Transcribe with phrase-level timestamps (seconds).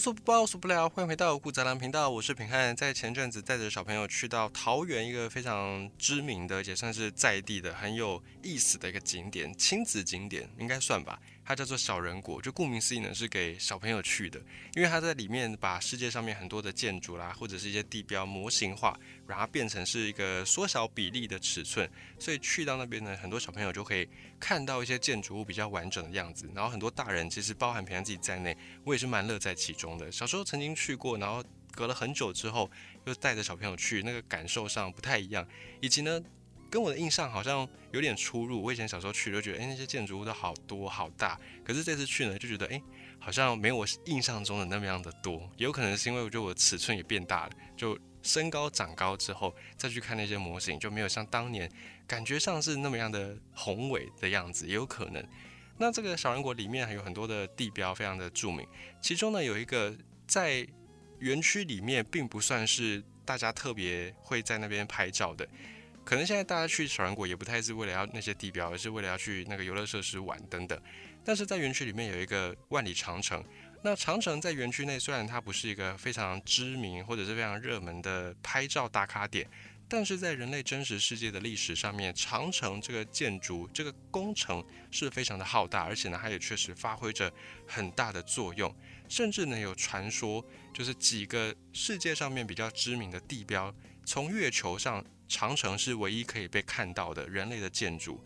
[0.00, 2.74] 说不报说不了，欢迎回到顾杂粮频道，我是平汉。
[2.74, 11.20] 在前阵子带着小朋友去到桃园一个非常知名的，也算是在地的很有意思的一个景点，亲子景点应该算吧。
[11.44, 14.40] 它叫做小人国，就顾名思义呢，是给小朋友去的。
[14.74, 18.98] 因为它在里面把世界上面很多的建筑啦，或者是一些地标模型化，
[19.30, 21.88] 把它变成是一个缩小比例的尺寸，
[22.18, 24.08] 所以去到那边呢，很多小朋友就可以
[24.40, 26.50] 看到一些建筑物比较完整的样子。
[26.52, 30.10] 然后很多大人其实包含平安自己在内，我也是蛮乐在其中的。
[30.10, 32.68] 小时候曾经去过，然后隔了很久之后
[33.04, 35.46] 又带着小朋友去，那个感受上不太一样，
[35.80, 36.20] 以及呢。
[36.72, 38.62] 跟我的印象好像有点出入。
[38.62, 41.36] 我以前小时候去就觉得，哎，那些建筑物都好多好大。
[41.64, 42.80] 可是这次去呢，就觉得，哎，
[43.18, 45.50] 好像没有我印象中的那么样的多。
[45.56, 51.70] 也有可能是因为我觉得我尺寸也变大了，就身高长高之后再去看那些模型，就没有像当年
[52.06, 55.24] 感觉上是那么样的宏伟的样子，也有可能。
[55.78, 58.66] 那这个小人国里面还有很多的地标，非常的著名。
[59.00, 60.66] 其中呢，有一个在
[61.20, 65.48] 园区里面并不算是大家特别会在那边拍照的。
[66.04, 70.78] 可能现在大家去小人国也不太是为了要那些地标，而是为了要去那个游乐设施玩等等。
[71.24, 73.42] 但是在园区里面有一个万里长城。
[73.82, 79.48] 那长城在园区内虽然它不是一个非常知名或者是非常热门的拍照打卡点，
[79.88, 87.32] 但是在人类真实世界的历史上面，长城这个建筑这个工程是非常的浩大，而且呢它也确实发挥着
[87.66, 88.74] 很大的作用。
[89.08, 90.44] 甚至呢有传说，
[90.74, 95.04] 就是几个世界上面比较知名的地标，从月球上。
[95.32, 98.20] 长城是唯一可以被看到的人类的建筑。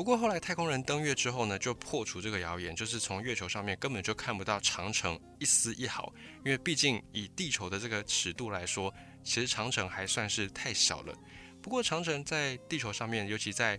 [0.00, 6.10] 不过后来太空人登月之后呢，就破除这个谣言，就是从月球上面根本就看不到长城一丝一毫。
[6.42, 8.90] 因为毕竟以地球的这个尺度来说，
[9.22, 11.14] 其实长城还算是太小了。
[11.60, 13.78] 不过长城在地球上面，尤其在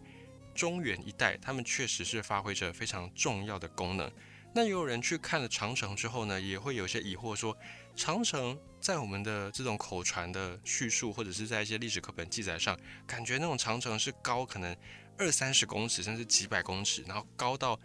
[0.53, 4.07] 中原一带，他们确实是发挥着非常重要的功能。
[4.53, 7.57] 那也有人去看了长城之后呢，也会有些疑惑说。
[7.95, 14.75] 长城在我们的这种口传的叙述，或者是在一些历史课本记载上，感觉那种长城是高可能
[15.17, 17.79] 二三十公尺，甚至几百公尺，然后高到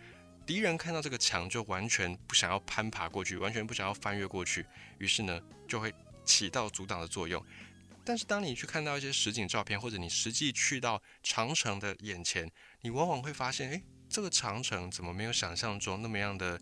[0.46, 4.64] 敌人看到这个墙就完全不想要攀爬过去，完全不想要翻越过去，
[4.98, 5.92] 于是呢就会
[6.24, 7.44] 起到阻挡的作用。
[8.04, 12.50] 但是当你去看到一些实景照片，或者你实际去到长城的眼前，
[12.80, 16.58] 你往往会发现，诶，这个长城怎么没有想象中那么样的？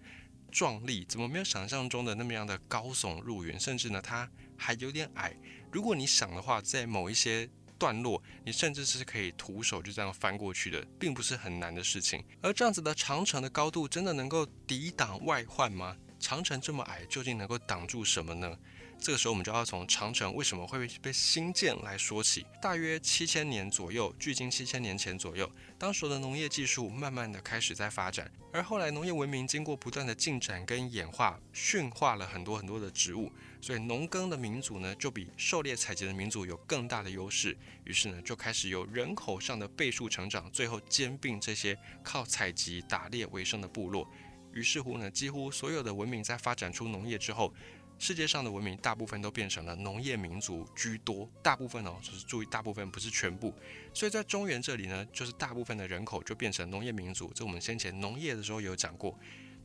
[0.55, 3.59] 壮丽怎么没有想象中的那么样的高耸入云？
[3.59, 5.35] 甚至呢，它还有点矮。
[5.73, 12.25] 如果你想的话，在某一些段落，你甚至是可以徒手就这样翻过去的，并不是很难的事情。
[12.41, 15.97] 而这样子的长城的高度，真的能够抵挡外患吗？
[16.21, 18.57] 长城这么矮，究竟能够挡住什么呢？
[18.99, 22.47] 这个时候，我们就要从长城为什么会被兴建来说起。
[22.61, 37.57] 大约七千年左右，距今七千年前左右，当时的农业技术慢慢的开始在发展，而后来农业文明经过不断的进展跟演化，驯化了很多很多的植物，所以农耕的民族呢，就比狩猎采集的民族有更大的优势。
[37.85, 44.09] 于是呢，就开始有人口上的倍数成长，最后兼并这些靠采集打猎为生的部落。
[44.55, 47.53] 于是乎呢，几乎所有的文明在发展出农业之后。
[47.97, 53.55] 世界上的文明大部分都变成了农业民族居多，大部分哦，就是注意大部分不是全部，
[53.95, 57.31] 所以在中原这里呢，就是大部分的人口就变成农业民族。
[57.33, 59.17] 这我们先前农业的时候有讲过。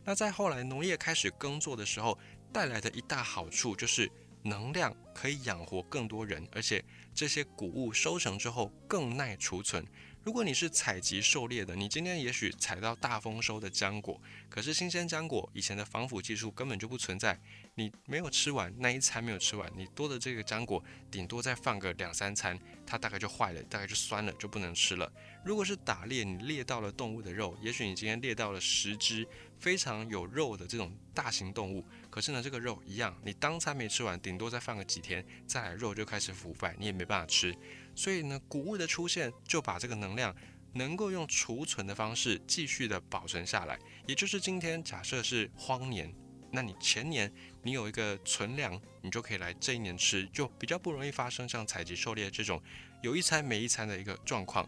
[0.06, 2.18] 那在后来农业开始耕作的时候，
[2.54, 4.10] 带来的一大好处就是
[4.44, 6.86] 能量可以养活更多人，而且
[7.16, 9.84] 这些谷物收成之后更耐储存。
[10.22, 17.40] 如果你是采集狩猎的，你今天也许采到大丰收的浆果，可是新鲜浆果以前的防腐技术根本就不存在，
[17.76, 25.10] 你没有吃完那一餐没有吃完，你多的这个浆果顶多再放个两三餐，它大概就坏了，大概就酸了，就不能吃了。
[25.46, 29.26] 如果是打猎，你猎到了动物的肉，也许你今天猎到了十只
[29.58, 37.56] 非常有肉的这种大型动物，可是呢，这个肉一样，你当餐没吃完，顶多再放个几天，再来肉就开始腐败，你也没办法吃。
[38.00, 40.34] 所以呢，谷物的出现就把这个能量
[40.72, 43.78] 能够用储存的方式继续的保存下来。
[44.08, 46.10] 也就是今天假设是荒年，
[46.50, 47.30] 那你前年
[47.62, 52.64] 你有一个存粮，你就可以来这一年吃，就比较不容易发生像采集狩猎这种
[53.04, 54.66] 有一餐没一餐的一个状况。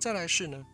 [0.00, 0.64] 再来是呢，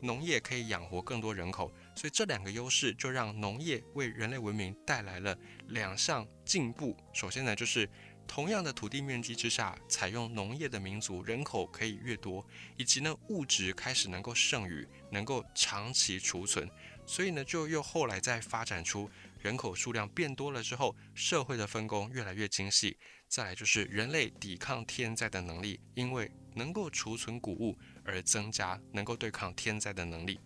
[0.00, 5.36] 农业可以养活更多人口，所以这两个优势就让农业为人类文明带来了
[5.68, 6.96] 两项进步。
[7.12, 7.86] 首先呢，就是。
[8.26, 12.44] 同样的土地面积之下，采用农业的民族人口可以越多，
[12.76, 16.68] 以及呢物质开始能够剩余，能够长期储存，
[17.04, 19.10] 所以呢就又后来再发展出
[19.40, 22.96] 人口数量变多了之后，社会的分工越来越精细。
[23.28, 30.38] 再来就是人类抵抗天灾的能力，因为能够储存谷物而增加，能够对抗天灾的能力。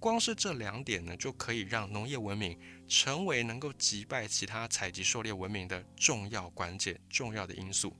[0.00, 2.58] 光是这两点呢，就可以让农业文明
[2.88, 7.94] 成为能够击败其他采集狩猎文明的重要关键、重要的因素。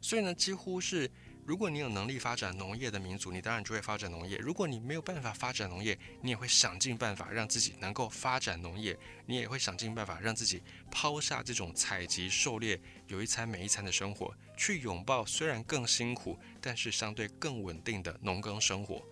[0.00, 1.08] 所以呢，几乎是。
[1.44, 4.36] 如果你有能力发展农业的民族，你当然就会发展农业。
[4.36, 8.96] 如果你没有办法发展农业，你也会想尽办法让自己能够发展农业。
[9.26, 19.02] 你也会想尽办法让自己抛下这种采集狩猎、有一餐没一餐的生活，去拥抱虽然更辛苦，但是相对更稳定的农耕生活。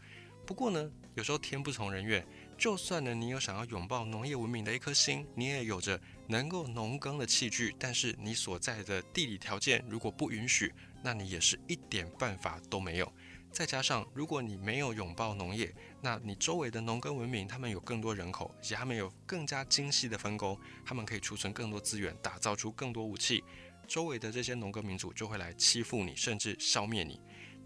[0.46, 2.24] 不过呢，有时候天不从人愿，
[2.56, 10.72] 就算呢你有想要拥抱农业文明的一颗心，你也有着能够农耕的器具，但是你所在的地理条件如果不允许。
[11.02, 13.10] 那你也是一点办法都没有。
[13.50, 23.42] 再加上，如果你没有拥抱农业，那你周围的农耕文明，他们有更多人口，以及他们有更加精细的分工，他们可以储存更多资源，打造出更多武器。
[23.88, 27.18] 周围的这些农耕民族就会来欺负你，甚至消灭你。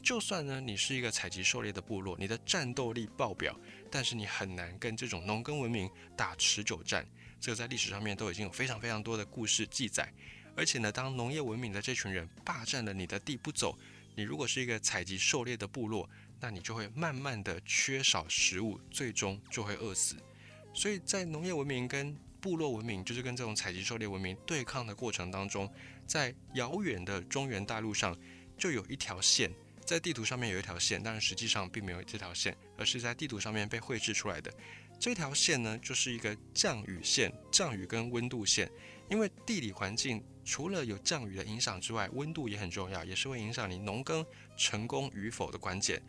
[0.04, 3.58] 就算呢，你是一个采集狩猎的部落，你的战斗力爆表，
[3.90, 7.06] 但是你很难跟这种农耕文明打持久战。
[7.40, 10.12] 这个在历史上面都已经有非常非常多的故事记载。
[10.54, 13.78] 而且呢，当农业文明的这群人霸占了你的地不走，
[14.14, 16.06] 你如果是一个采集狩猎的部落，
[16.38, 20.16] 那你就会慢慢的缺少食物，最终就会饿死。
[20.74, 25.72] 所以在农业文明跟部落文明，就是跟这种采集狩猎文明对抗的过程当中，
[26.06, 28.14] 在遥远的中原大陆上
[28.58, 29.50] 就有一条线，
[29.84, 34.52] 在地图上面有一条线，但是实际上并没有这条线，而是在地图上面被绘制出来的。
[34.98, 38.70] 这条线呢，就是一个降雨线，降雨跟温度线，
[39.10, 40.22] 因为地理环境。
[40.46, 44.24] 除了有降雨的影响之外，温度也很重要，也是会影响你农耕
[44.58, 46.02] 成功与否的关键。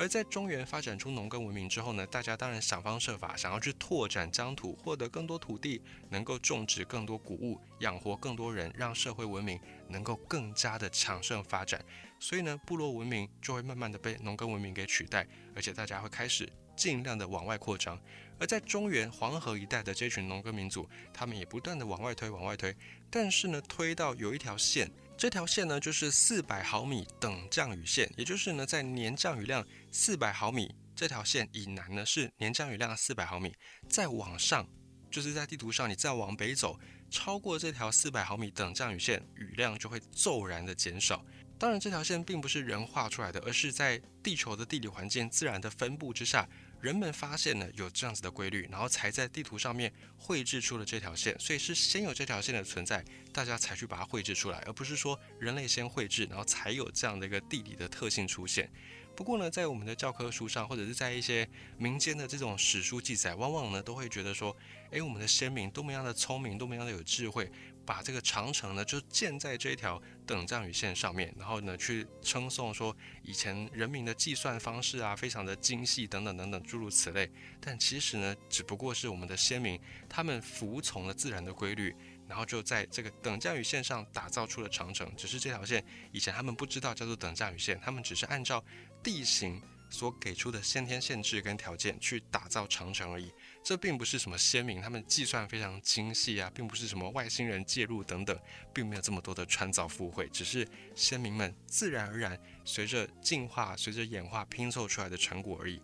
[0.00, 11.84] 而在中原发展出农耕文明之后呢，大家当然想方设法想要去拓展疆土，获得更多土地，能够种植更多谷物，养活更多人，让社会文明能够更加的强盛发展。
[12.18, 18.00] 所以呢，部落文明就会慢慢的被农耕文明给取代，而且大家会开始尽量的往外扩张。
[18.38, 22.74] 而在中原黄河一带的这群农耕民族，他们也不断的往外推，往外推。
[23.10, 29.62] 但是呢，推到有一条线，这条线呢就是四百毫米等降雨线，也就是呢在年降雨量
[29.92, 33.54] 四百毫米这条线以南呢是年降雨量四百毫米，
[33.86, 34.66] 再往上
[35.10, 36.80] 就是在地图上你再往北走，
[37.10, 41.22] 超过这条四百毫米等降雨线，雨量就会骤然的减少。
[41.58, 46.48] 当然，这条线并不是人画出来的，而是在地球的地理环境自然的分布之下。
[46.80, 51.38] 人们发现了有这样子的规律，然后才在地图上面绘制出了这条线。
[51.38, 58.70] 所以是先有这条线的存在，大家才去把它绘制出来，而不是说人类先绘制，然后才有这样的一个地理的特性出现。
[59.16, 61.46] 不过呢，在我们的教科书上，或者是在一些
[61.76, 64.56] 民间的这种史书记载，往往呢都会觉得说，
[64.92, 67.50] 诶，我们的先民多么样的聪明，多么样的有智慧。
[67.90, 77.28] 把这个长城呢，就建在这条等降雨线上面，然后呢，去称颂说以前人民的计算方式啊，非常的精细等等等等诸如此类。
[77.60, 79.76] 但其实呢，只不过是我们的先民
[80.08, 81.92] 他们服从了自然的规律，
[82.28, 85.12] 然后就在这个等降雨线上打造出了长城。
[85.16, 88.64] 只是这条线以前他们不知道叫做等降雨线，他们只是按照
[89.02, 89.60] 地形。
[89.92, 93.28] 所给出的先天限制跟条件去打造长城而已，
[93.62, 98.36] 这并不是什么先民，他们计算非常精细啊，并不是什么外星人介入等等，
[98.72, 105.80] 并没有这么多的穿凿附会，只是先民们自然而然随着进化、随着演化拼凑出来的成果而已。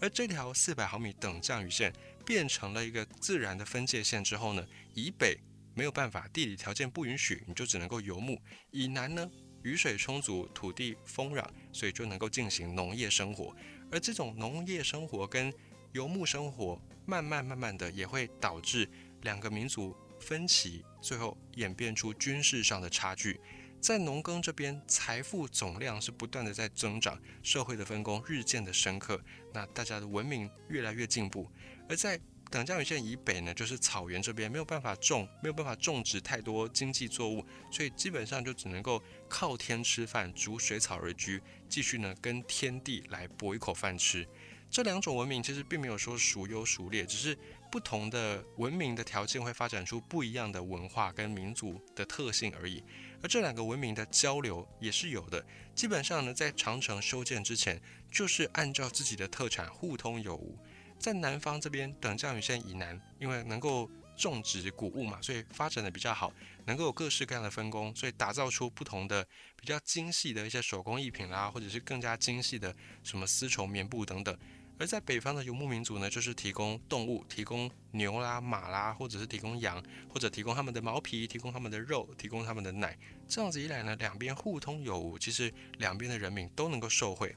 [0.00, 1.92] 而这条四百毫米等降雨线
[2.24, 5.38] 变成了一个自然的分界线之后呢，以北
[5.74, 8.36] 没有办法，地理条件不允许，你就只能够游牧；
[8.70, 9.30] 以南呢？
[9.64, 13.54] 雨水充足，土地丰壤，所以就能够进行农业生活。
[13.90, 15.52] 而这种农业生活跟
[15.92, 18.88] 游牧生活，慢慢慢慢的也会导致
[19.22, 23.40] 两个民族分歧，最后演变出军事上的差距。
[23.80, 29.22] 在农耕这边，财富总量是不断的在增长，社会的分工日渐的深刻，
[29.54, 31.48] 那大家的文明越来越进步。
[31.88, 44.26] 而在等降雨线以北呢，就是草原这边没有办法种，没有办法种植太多经济作物，所以基本上就只能够靠天吃饭，逐水草而居，继续呢跟天地来搏一口饭吃。
[44.70, 47.36] 这两种文明其实并没有说孰优孰劣，只是
[47.70, 52.82] 不同的文明的条件会发展出不一样的文化跟民族的特性而已。
[53.22, 55.44] 而这两个文明的交流也是有的，
[55.74, 57.80] 基本上呢在长城修建之前，
[58.12, 60.56] 就是按照自己的特产互通有无。
[60.98, 66.32] 在南方这边，等降雨线以南，因为能够种植谷物嘛，所以发展的比较好，
[66.66, 74.36] 能够有各式各样的分工，所以打造出不同的比较精细的一些手工艺品啦，或者是更加精细的什么丝绸、棉布等等。
[74.78, 82.96] 而在北方的游牧民族呢，就是提供动物，提供牛啦、马啦，或者是提供羊，或者提供他们的毛皮，提供他们的肉，提供他们的奶。
[83.26, 87.34] 这样子一来呢，两边互通有无，其实两边的人民都能够受惠。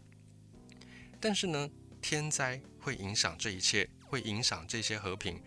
[1.19, 1.69] 但是呢？
[2.03, 5.39] 天灾会影响这一切，会影响这些和平。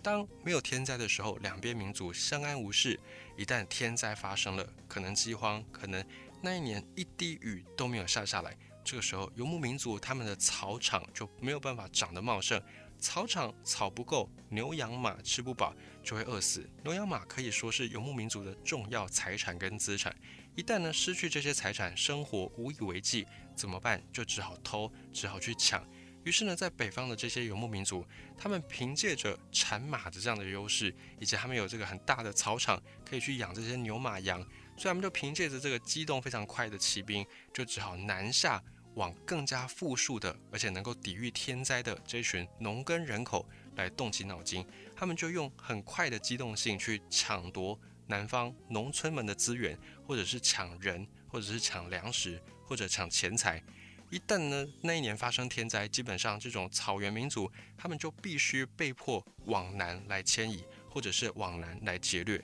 [0.00, 2.96] 当没有天灾的时候，两边民族相安无事；
[3.36, 6.06] 一旦天灾发生了，可能饥荒，可能
[6.40, 12.62] 那一年一滴雨都没有下下来，这个时候游牧民族他们的草场就没有办法长得茂盛。
[13.00, 15.74] 草场草不够，牛羊马吃不饱，
[16.04, 16.64] 就会饿死。
[16.84, 20.14] 牛羊马可以说是游牧民族的重要财产跟资产。
[20.54, 23.26] 一旦呢失去这些财产，生活无以为继，
[23.56, 24.00] 怎么办？
[24.12, 25.84] 就只好偷，只好去抢。
[26.24, 28.06] 于是呢，在北方的这些游牧民族，
[28.38, 34.40] 他们凭借着产马的这样的优势，以及他们有这个很大的草场，可以去养这些牛马羊，
[34.76, 38.62] 所以他们就凭借着这个机动非常快的骑兵，就只好南下。
[38.96, 53.62] 往更加富庶的，而且能够抵御天灾的这群农耕人口来动起脑筋，他们就用很快的机动性去抢夺南方农村们的资源，或者是抢人，或者是抢粮食，或者抢钱财。
[54.08, 62.42] 一旦呢那一年发生天灾，基本上这种草原民族他们就必须被迫往南来迁移，或者是往南来劫掠。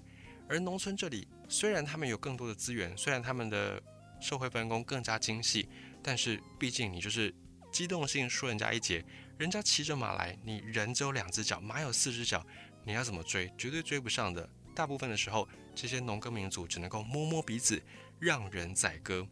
[0.48, 3.82] 而农村这里虽然他们有更多的资源，虽然他们的
[4.22, 5.68] 社会分工更加精细。
[6.02, 7.34] 但是毕竟你就是
[7.70, 9.04] 机动性输人家一截，
[9.36, 12.46] 人家骑着马来，你人只有两只脚，马有四只脚，
[12.84, 13.52] 你要怎么追？
[13.58, 14.48] 绝对追不上的。
[14.74, 17.82] 大部分的时候，这些农耕民族只能够摸摸鼻子，
[18.18, 19.26] 让人宰割。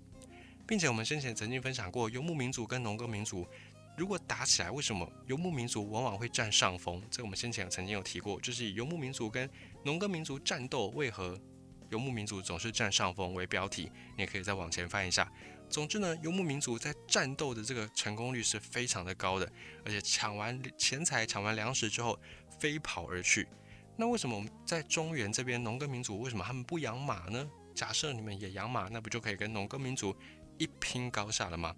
[0.66, 3.47] 并且我们先前曾经分享过，游牧民族跟农耕民族
[3.97, 7.02] 如果打起来，为什么游牧民族往往会占上风？
[7.11, 9.50] 这我们先前曾经有提过，就是以游牧民族跟
[9.82, 11.37] 农耕民族战斗，为何
[11.90, 15.30] 游牧民族总是占上风为标题，你也可以再往前翻一下。
[15.68, 19.52] 总之呢，游牧民族在战斗的这个成功率是非常的高的，
[19.85, 22.18] 而且抢完钱财、抢完粮食之后
[22.59, 23.47] 飞跑而去。
[23.97, 27.49] 那为什么我们在中原这边农耕民族为什么他们不养马呢？
[27.75, 30.16] 假设你们也养马，那不就可以跟农耕民族
[30.59, 31.75] 一拼高下了吗？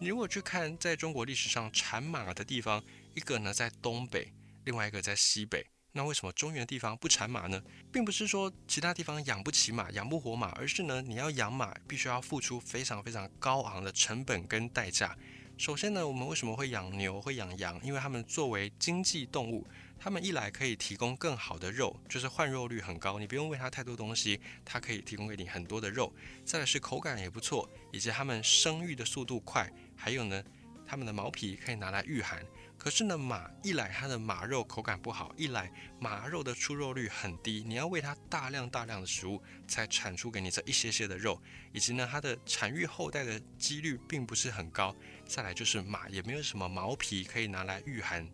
[0.00, 2.82] 你如果去看在中国历史上产马的地方，
[3.14, 4.32] 一个呢在东北，
[4.64, 5.64] 另外一个在西北。
[5.96, 7.62] 那为什么中原地方不产马呢？
[7.92, 15.16] 并不是说其他地方养不起马、养不活马，而是呢，你要养马，必须要付出非常非常高昂的成本跟代价。
[15.56, 17.80] 首先呢，我们为什么会养牛、会养羊？
[17.84, 19.64] 因为它们作为经济动物，
[19.96, 26.12] 它们一来可以提供更好的肉，就是换肉率很高，你不用喂它太多东西，它可以提供给你很多的肉。
[26.44, 30.42] 再来是口感也不错，以及它们生育的速度快，还有呢，
[30.84, 32.44] 它们的毛皮可以拿来御寒。
[32.76, 41.40] 可是呢，马一来它的马肉口感不好，一来马肉的出肉率很低，你要喂它大量大量的食物才产出给你这一些些的肉，
[41.72, 44.94] 以及呢它的产育后代的几率并不是很高。
[45.24, 48.28] 再来就是马也没有什么毛皮可以拿来御寒，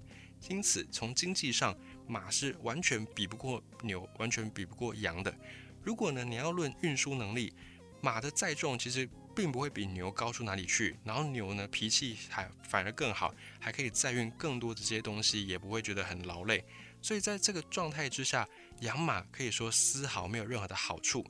[0.49, 1.77] 因此从经济上
[2.09, 5.33] 马是完全比不过牛，完全比不过羊的。
[5.81, 7.55] 如果呢你要论运输能力，
[8.01, 9.09] 马的载重其实。
[9.35, 16.65] 并不会比牛高出哪里去，然后牛呢脾气还反而更好，还可以载运更多的这些东西，也不会觉得很劳累。
[17.03, 18.47] 所以在这个状态之下，
[18.81, 21.25] 养马可以说丝毫没有任何的好处。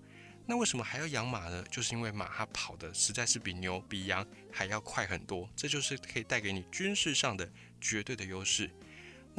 [0.46, 1.64] 那为什么还要养马呢？
[1.70, 7.48] 就是因为马它跑的实在是比牛、比羊还要快很多，这就是可以带给你军事上的
[7.80, 8.68] 绝对的优势。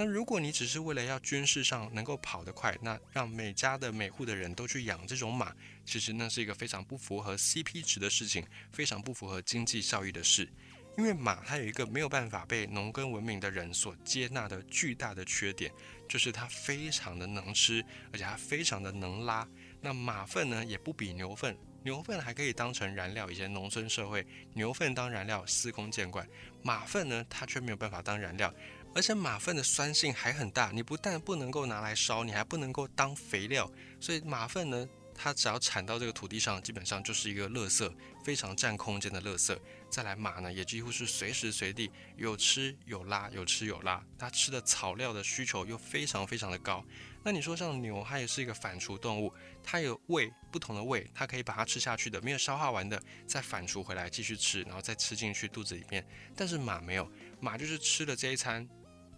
[0.03, 5.55] 那如果你只是为了要军事上能够跑得快，那让每家的每户的人都去养这种马，
[5.85, 10.49] 其实那是一个非常不符合 CP 值的事情，非常不符合经济效益的事。
[10.97, 15.71] 因为马它有一个没有办法被农耕文明的人所接纳的巨大的缺点，
[16.09, 19.47] 就是它非常的能吃，而且它非常的能拉。
[19.81, 26.27] 那马粪呢也不比牛粪，牛粪还可以当成燃料，以前农村社会牛粪当燃料司空见惯，
[26.63, 28.51] 马粪呢它却没有办法当燃料。
[28.93, 33.71] 而且马粪的酸性还很大，你不但不能够拿来烧，你还不能够当肥料。
[34.01, 37.89] 所以马粪呢，它只要产到这个土地上，基本上就是一个垃圾，
[38.25, 39.57] 非常占空间的垃圾。
[39.89, 44.03] 再来马呢，也几乎是随时随地有吃有拉，有吃有拉。
[44.19, 46.83] 它吃的草料的需求又非常非常的高。
[47.23, 49.33] 那你说像牛，它也是一个反刍动物，
[49.63, 56.05] 它有胃不同的胃，它可以把它吃下去的，没有消化完的再反刍回来继续吃，然后再吃进去肚子里面。
[56.35, 58.67] 但是马没有，马就是吃了这一餐。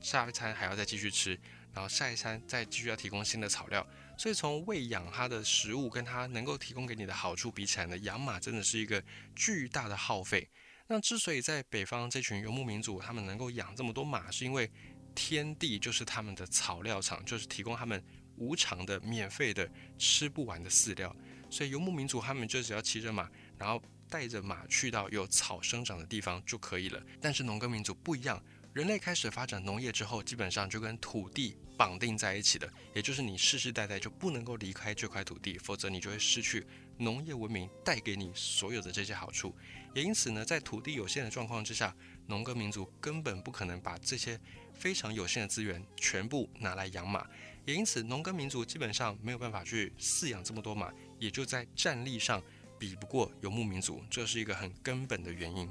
[0.03, 1.39] 下一餐还要再继续吃，
[1.73, 9.01] 然后下一餐再继续要提供新的草料，所以从喂养它的食物跟它能够提供给你的好处比起来呢，养马真的是一个
[9.33, 10.47] 巨大的耗费。
[10.87, 14.69] 那之所以在北方这群游牧民族他们能够养这么多马，是因为
[15.15, 18.03] 天地就是他们的草料场，就是提供他们
[18.35, 19.67] 无偿的、免费的、
[19.97, 21.15] 吃不完的饲料。
[21.49, 27.01] 所以游牧民族他们就只要骑着马，然后带着马去到有草生长的地方就可以了。
[27.21, 28.43] 但是农耕民族不一样。
[28.73, 36.65] 人类开始发展农业之后，基本上就跟土地绑定在一起的，也就是你世世代代就不能够离开这块土地，否则你就会失去
[36.97, 39.55] 农业文明带给你所有的这些好处。
[39.93, 44.39] 也因此呢，在土地有限的状况之下，农耕民族根本不可能把这些
[44.73, 47.27] 非常有限的资源全部拿来养马。
[47.65, 52.41] 也因此，农耕民族基本上没有办法去饲养这么多马，也就在战力上
[52.79, 55.69] 比不过游牧民族，这是一个很根本的原因。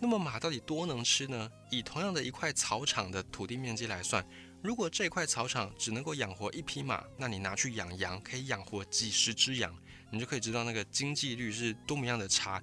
[0.00, 1.50] 那么马到底多能吃呢？
[1.70, 4.24] 以同样的一块草场的土地面积来算，
[4.62, 9.76] 如果这块草场只能够养活一匹马，那你拿去养羊可以养活几十只羊，
[10.12, 12.62] 你就可以知道那个经济率是多么样的差。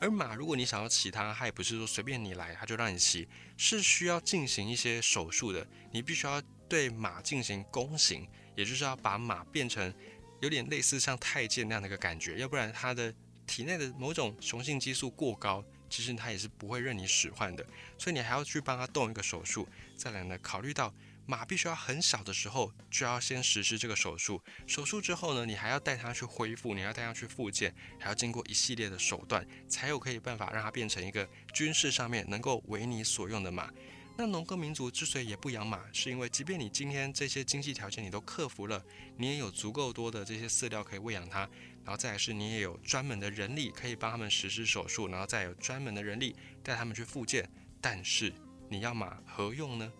[0.00, 5.66] 而马，如果你想要骑它，它也不是说随便你来它就让你骑，是需要进行一些手术的。
[5.90, 9.92] 你必须要对马进行弓形，也就是要把马变成
[10.40, 13.12] 有点类似像太监那样的一个感觉，要不然它的
[13.44, 15.64] 体内的某种雄性激素过高。
[15.88, 17.64] 其实它也是不会任你使唤的，
[17.98, 19.68] 所以你还要去帮它动一个手术。
[19.96, 20.94] 再来呢，考虑到
[21.26, 33.70] 马必须要很小的时候就要先实施这个手术，手术之后呢，你还要带它去恢复，你要带它去复健，还要经过一系列的手段，才有可以办法让它变成一个军事上面能够为你所用的马。
[34.16, 38.84] 那农耕民族之所以也不养马，是因为即便你今天这些经济条件你都克服了，
[39.16, 41.48] 你也有足够多的这些饲料可以喂养它。
[41.88, 47.50] 然后再来是，你也有专门的人力可以帮他们实施手术，然后再有专门的人力带他们去复健。
[47.80, 48.30] 但是
[48.68, 49.90] 你要马何用呢？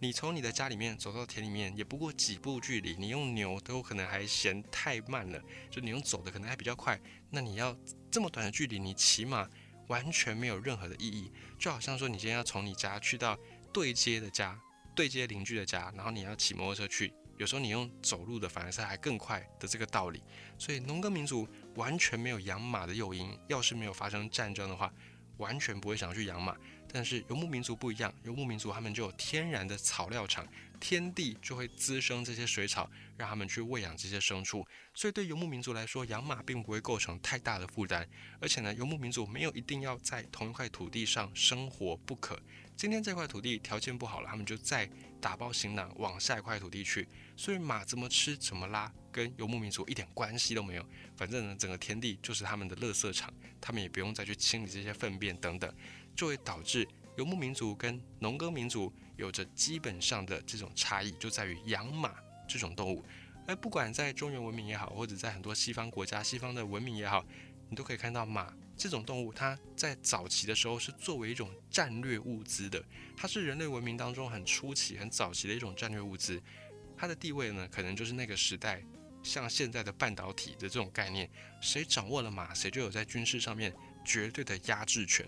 [0.00, 6.96] 你从你的家里面走到田里面也不过几步距离，你用牛都可能还嫌太慢了，就你用走的可能还比较快。
[7.30, 7.76] 那你要
[8.12, 9.44] 这么短的距离，你骑马
[9.88, 11.32] 完全没有任何的意义。
[11.58, 13.36] 就好像说，你今天要从你家去到
[13.72, 14.56] 对接的家、
[14.94, 17.12] 对接邻居的家，然后你要骑摩托车去。
[17.36, 20.22] 有时候你用走路的反而是还更快的这个道理，
[20.58, 23.36] 所以农耕民族完全没有养马的诱因。
[23.48, 24.92] 要是没有发生战争的话，
[25.38, 26.56] 完全不会想去养马。
[26.94, 30.46] 但是游牧民族不一样，游牧民族他们就有天然的草料场，
[30.78, 34.64] 天地就会滋生这些水草，让他们去喂养这些牲畜。
[34.94, 38.08] 所以对游牧民族来说，养马并不会构成太大的负担。
[38.40, 42.40] 而且呢，游牧民族没有一定要在同一块土地上生活不可。
[42.76, 44.88] 今天这块土地条件不好了，他们就再
[45.20, 47.08] 打包行囊往下一块土地去。
[47.36, 50.84] 所以马怎么吃怎么拉，跟游牧民族一点关系都没有。
[51.16, 55.72] 反正呢，整个天地就是他们的垃圾场，他们也不用再去清理这些粪便等等，
[56.16, 62.12] 就会导致游牧民族跟农耕民族有着基本上的这种差异，就在于养马
[62.48, 63.04] 这种动物。
[63.46, 67.24] 而不管在中原文明也好，或者在很多西方国家、西方的文明也好，
[67.68, 68.52] 你都可以看到马。
[68.76, 72.84] 这种动物，它在早期的时候是作为一种战略物资的，
[73.16, 76.42] 它是人类文明当中很初期、很早期的一种战略物资。
[76.96, 78.82] 它的地位呢，可能就是那个时代
[79.24, 81.28] 像现在的半导体的这种概念，
[81.60, 85.26] 谁掌握了马，谁就有在军事上面绝对的压制权。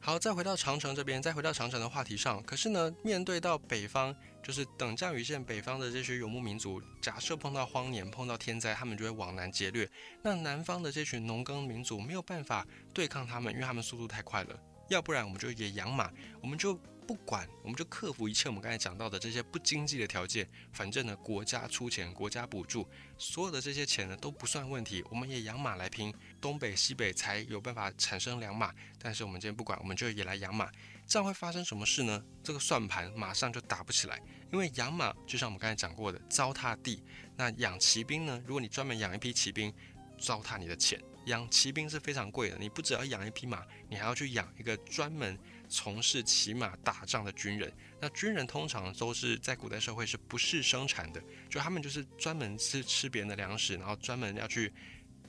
[0.00, 2.42] 好，再回到长城这边，再回到长城的话题上。
[2.42, 9.88] 可是呢，面对到北方，就是等降雨线北方的这些游牧民族，假设碰到荒年、碰到天灾，他们就会往南劫掠。
[10.22, 14.58] 那南方的这群农耕民族没有办法对抗他们，因为他们速度太快了。
[14.90, 16.10] 要不然我们就也养马，
[16.42, 16.78] 我们就。
[17.06, 20.48] 不管，我们就克服一切我们刚才讲到的这些不经济的条件。
[20.72, 22.86] 反正呢，国家出钱，国家补助，
[23.18, 25.04] 所有的这些钱呢都不算问题。
[25.10, 28.74] 我们也养马来拼，东北西北才有办法产生两马。
[28.98, 30.70] 但是我们今天不管，我们就也来养马。
[31.06, 32.24] 这样会发生什么事呢？
[32.42, 34.18] 这个算盘马上就打不起来。
[34.50, 37.02] 因为养马就像我们刚才讲过的，糟蹋地。
[37.36, 38.42] 那养骑兵呢？
[38.46, 39.72] 如果你专门养一批骑兵，
[40.18, 40.98] 糟蹋你的钱。
[41.26, 45.38] 养骑兵是非常贵的，你不只要养一匹马，你还要去养一个专门。
[45.68, 54.72] 从事骑马打仗的军人，那军人通常都是在古代社会是不是生产的，就他们就是专门吃吃别人的粮食，然后专门要去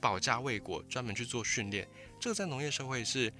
[0.00, 1.88] 保家卫国，专门去做训练。
[2.20, 3.32] 这个在农业社会是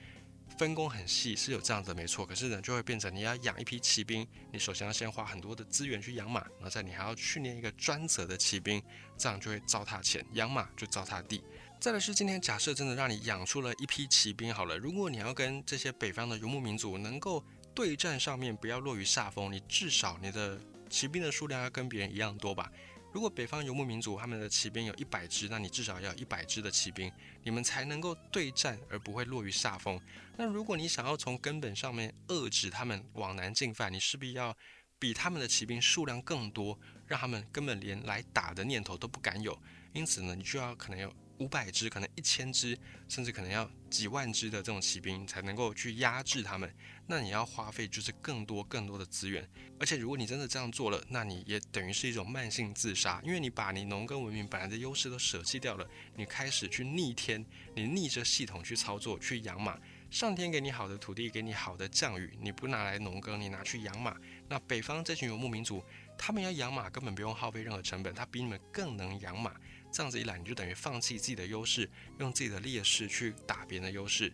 [0.58, 2.24] 分工很细，是有这样子没错。
[2.24, 8.82] 可是呢，就会变成你要养一批骑兵，你首先要先花很多的资源去养马，然后再你还要训练一个专责的骑兵，
[9.18, 11.42] 这样就会糟蹋钱，养马就糟蹋地。
[11.78, 20.58] 再来是今天假设真的让你养出了一批骑兵好了，如果你要跟这些北方的游牧民族能够对战上面不要落于下风，你至少你的
[20.90, 22.72] 骑兵的数量要跟别人一样多吧。
[23.12, 27.12] 如果北方游牧民族他们的骑兵有一百支，那你至少要一百支的骑兵，
[27.44, 30.00] 你们才能够对战而不会落于下风。
[30.36, 34.56] 那如果你想要从根本上面遏制他们往南进犯，你势必要
[34.98, 39.56] 比他们的骑兵数量更多，让他们根本连来打的念头都不敢有。
[39.92, 41.14] 因此呢，你就要可能有。
[41.38, 46.72] 五百只，可能一千只，甚至可能要几万只的这种骑兵才能够去压制他们。
[47.06, 57.44] 那你要花费就是更多更多的资源，而且如果你真的这样做了，那你也等于是一种慢性自杀，因为你把你农耕文明本来的优势都舍弃掉了，你开始去逆天，
[57.74, 59.78] 你逆着系统去操作去养马，
[60.10, 64.16] 上天给你好的土地，给你好的降雨，你不拿来农耕，你拿去养马。
[64.48, 65.80] 那北方这群游牧民族，
[66.18, 69.54] 他们要养马根本不用耗费任何成本，他比你们更能养马。
[69.96, 74.30] 这样子一来，你就等于放弃自己的优势，用自己的劣势去打别人的优势，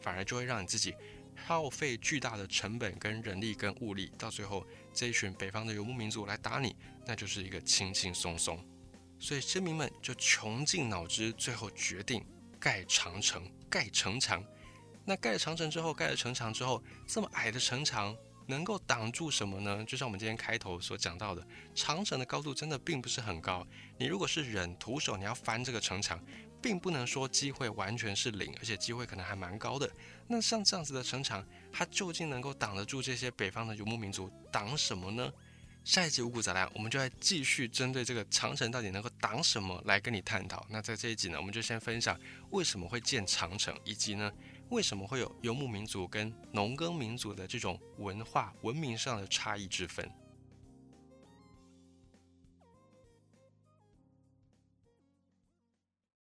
[0.00, 0.92] 反而就会让你自己
[1.36, 6.74] 耗费巨大的成本跟人力跟物力，到最后这一群北方的游牧民族来打你，
[7.06, 8.58] 那就是一个轻轻松松。
[9.20, 12.26] 所以先民们就穷尽脑汁，最后决定
[12.58, 14.44] 盖长城、盖城墙。
[15.04, 18.16] 那盖了长城之后，盖了城墙之后，这么矮的城墙
[18.46, 19.84] 能够挡住什么呢？
[19.84, 23.66] 就像我们今天开头所讲到的，长城的高度真的并不是很高。
[23.98, 26.22] 你如果是人徒手，你要翻这个城墙，
[26.60, 29.90] 并不能说机会完全是零，而且机会可能还蛮高的。
[30.26, 35.32] 那像这样子的城墙，它究竟能够挡得住这些北方的游牧民族，挡什么呢？
[35.84, 40.66] 下一集五谷杂粮，我们就来继续针对这个长城到底能够挡什么来跟你探讨。
[40.70, 42.18] 那在这一集呢，我们就先分享
[42.50, 44.32] 为什么会建长城，以及呢。
[44.74, 50.10] 为什么会有游牧民族跟农耕民族的这种文化文明上的差异之分？